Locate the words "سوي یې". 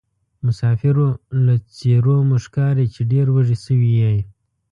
3.65-4.15